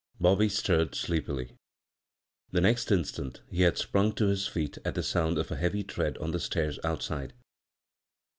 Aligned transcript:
Bobby 0.19 0.49
stirred 0.49 0.95
sleepily. 0.95 1.57
The 2.49 2.59
next 2.61 2.91
instant 2.91 3.41
he 3.51 3.61
had 3.61 3.77
sprung 3.77 4.13
to 4.15 4.29
his 4.29 4.47
feet 4.47 4.79
at 4.83 4.95
the 4.95 5.03
sound 5.03 5.37
<A 5.37 5.53
a 5.53 5.55
heavy 5.55 5.83
tread 5.83 6.17
on 6.17 6.31
the 6.31 6.39
stairs 6.39 6.79
outside. 6.83 7.33